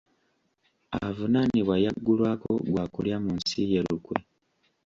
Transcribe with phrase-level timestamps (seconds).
[1.05, 4.17] Avunaanibwa yaggulwako gwa kulya mu nsi ye lukwe.